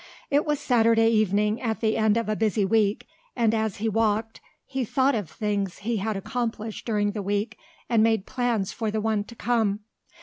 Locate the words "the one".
8.89-9.23